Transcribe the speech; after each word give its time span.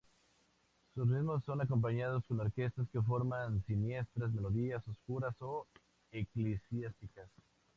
Sus 0.95 1.07
ritmos 1.07 1.43
son 1.43 1.61
acompañados 1.61 2.25
con 2.25 2.39
orquestas 2.39 2.89
que 2.91 3.03
forman 3.03 3.63
siniestras 3.67 4.31
melodías 4.33 4.81
oscuras 4.87 5.35
o 5.41 5.67
eclesiásticas. 6.11 7.29